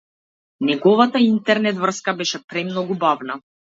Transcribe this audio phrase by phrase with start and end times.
[0.69, 3.37] Неговата интернет-врска беше премногу бавна.